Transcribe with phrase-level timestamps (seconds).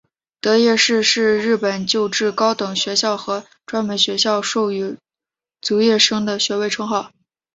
[0.41, 4.97] 得业士是日本旧制高等学校和专门学校授与
[5.61, 7.11] 卒业生的学位称号。